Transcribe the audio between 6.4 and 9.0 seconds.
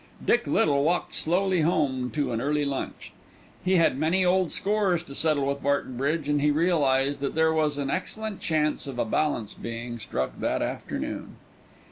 he realised that there was an excellent chance of